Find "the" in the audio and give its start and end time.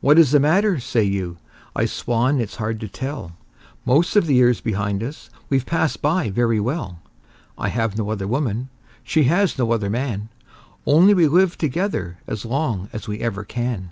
0.30-0.38, 4.28-4.34